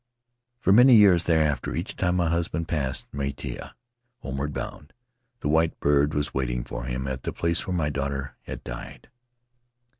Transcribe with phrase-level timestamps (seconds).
[0.59, 3.73] For many years thereafter, each time my husband passed Maitea
[4.21, 4.93] homeward bound,
[5.41, 9.11] the white bird was waiting for him at the place where my daughter had died.